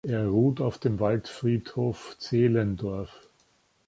Er 0.03 0.25
ruht 0.29 0.61
auf 0.61 0.79
dem 0.79 0.99
Waldfriedhof 0.99 2.15
Zehlendorf. 2.17 3.27